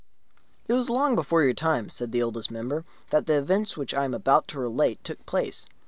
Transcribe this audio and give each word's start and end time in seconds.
It 0.67 0.73
was 0.73 0.89
long 0.89 1.13
before 1.13 1.43
your 1.43 1.53
time 1.53 1.87
(said 1.91 2.11
the 2.11 2.23
Oldest 2.23 2.49
Member) 2.49 2.85
that 3.11 3.27
the 3.27 3.37
events 3.37 3.77
which 3.77 3.93
I 3.93 4.03
am 4.03 4.15
about 4.15 4.47
to 4.47 4.59
relate 4.59 5.03
took 5.03 5.23
place. 5.27 5.67